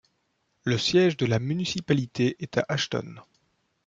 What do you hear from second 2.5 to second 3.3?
à Ashton.